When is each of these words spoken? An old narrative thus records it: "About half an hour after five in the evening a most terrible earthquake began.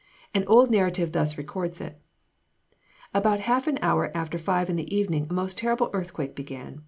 An 0.33 0.45
old 0.47 0.71
narrative 0.71 1.11
thus 1.11 1.37
records 1.37 1.79
it: 1.79 2.01
"About 3.13 3.41
half 3.41 3.67
an 3.67 3.77
hour 3.83 4.09
after 4.17 4.39
five 4.39 4.67
in 4.67 4.75
the 4.75 4.95
evening 4.95 5.27
a 5.29 5.33
most 5.33 5.59
terrible 5.59 5.91
earthquake 5.93 6.33
began. 6.35 6.79